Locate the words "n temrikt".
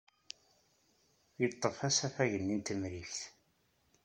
2.59-3.19